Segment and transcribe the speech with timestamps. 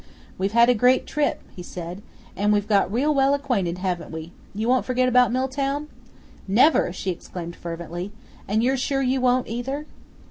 [0.39, 2.01] "We've had a great trip," he said,
[2.35, 4.31] "and we've got real well acquainted, haven't we?
[4.55, 5.89] You won't forget about Milltown?"
[6.47, 8.11] "Never!" she exclaimed fervently;
[8.47, 9.85] "and you're sure you won't, either?"